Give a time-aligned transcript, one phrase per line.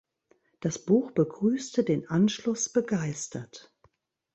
[0.61, 3.71] Das Buch begrüßte den Anschluss begeistert.